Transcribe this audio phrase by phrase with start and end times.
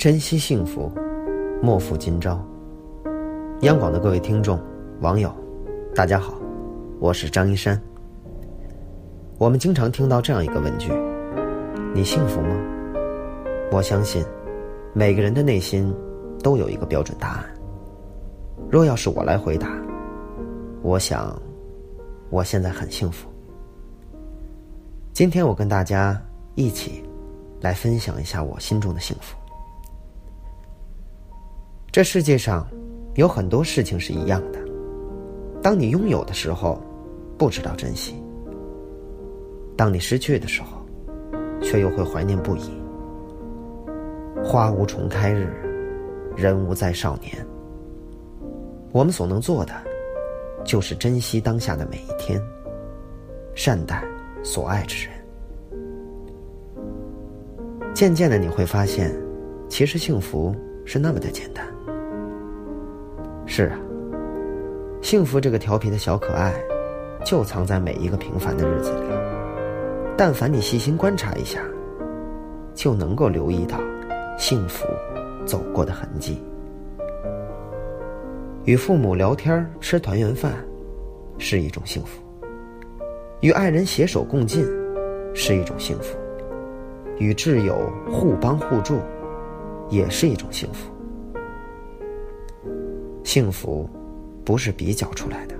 [0.00, 0.90] 珍惜幸福，
[1.62, 2.42] 莫负今朝。
[3.60, 4.58] 央广的各位听众、
[5.02, 5.30] 网友，
[5.94, 6.40] 大家好，
[6.98, 7.78] 我是张一山。
[9.36, 10.90] 我们经常听到这样一个问句
[11.92, 12.56] ：“你幸福吗？”
[13.70, 14.24] 我相信，
[14.94, 15.94] 每个人的内心
[16.42, 17.44] 都有一个标准答案。
[18.70, 19.68] 若要是我来回答，
[20.80, 21.38] 我想，
[22.30, 23.28] 我现在很幸福。
[25.12, 26.18] 今天我跟大家
[26.54, 27.04] 一起
[27.60, 29.36] 来分享一下我心中的幸福。
[31.92, 32.64] 这世界上
[33.16, 34.60] 有很多事情是一样的，
[35.60, 36.80] 当你拥有的时候，
[37.36, 38.14] 不知道珍惜；
[39.76, 40.86] 当你失去的时候，
[41.60, 42.70] 却又会怀念不已。
[44.44, 45.52] 花无重开日，
[46.36, 47.44] 人无再少年。
[48.92, 49.72] 我们所能做的，
[50.64, 52.40] 就是珍惜当下的每一天，
[53.52, 54.04] 善待
[54.44, 55.14] 所爱之人。
[57.92, 59.12] 渐渐的，你会发现，
[59.68, 61.66] 其实幸福是那么的简单。
[63.52, 63.76] 是啊，
[65.02, 66.54] 幸福这个调皮的小可爱，
[67.24, 69.00] 就藏在每一个平凡的日子里。
[70.16, 71.60] 但凡你细心观察一下，
[72.76, 73.76] 就能够留意到
[74.38, 74.86] 幸福
[75.44, 76.40] 走过的痕迹。
[78.66, 80.52] 与父母聊天吃团圆饭，
[81.36, 82.22] 是一种幸福；
[83.40, 84.64] 与爱人携手共进，
[85.34, 86.16] 是一种幸福；
[87.18, 87.76] 与挚友
[88.08, 89.00] 互帮互助，
[89.88, 90.88] 也是一种幸福。
[93.30, 93.88] 幸福，
[94.44, 95.54] 不是比较出来的，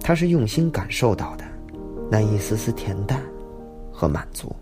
[0.00, 1.44] 它是用心感受到的，
[2.10, 3.22] 那一丝丝恬淡
[3.92, 4.52] 和满足。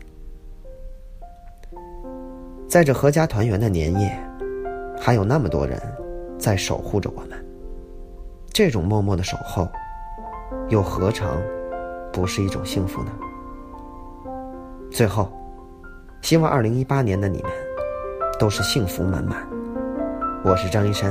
[2.69, 4.15] 在这阖家团圆的年夜，
[5.01, 5.81] 还有那么多人
[6.39, 7.47] 在守护着我们。
[8.53, 9.67] 这种默默的守候，
[10.69, 11.41] 又何尝
[12.13, 13.13] 不是一种幸福呢？
[14.91, 15.33] 最后，
[16.21, 17.51] 希望二零一八年的你们
[18.39, 19.49] 都是幸福满满。
[20.45, 21.11] 我是张一山。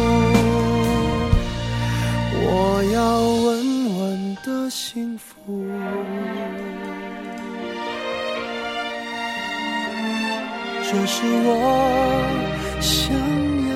[2.81, 5.37] 我要稳稳的幸福。
[10.81, 13.70] 这是我想。